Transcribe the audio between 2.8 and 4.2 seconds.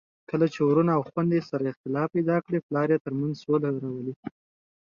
یې ترمنځ سوله راولي.